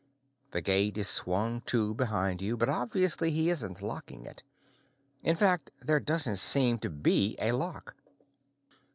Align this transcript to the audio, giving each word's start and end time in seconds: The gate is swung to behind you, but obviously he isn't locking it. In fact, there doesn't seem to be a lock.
The 0.49 0.63
gate 0.63 0.97
is 0.97 1.07
swung 1.07 1.61
to 1.67 1.93
behind 1.93 2.41
you, 2.41 2.57
but 2.57 2.69
obviously 2.69 3.29
he 3.29 3.51
isn't 3.51 3.83
locking 3.83 4.25
it. 4.25 4.41
In 5.21 5.35
fact, 5.35 5.69
there 5.79 5.99
doesn't 5.99 6.37
seem 6.37 6.79
to 6.79 6.89
be 6.89 7.35
a 7.37 7.51
lock. 7.51 7.93